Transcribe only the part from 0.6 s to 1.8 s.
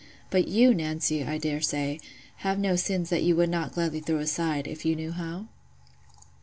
Nancy, I dare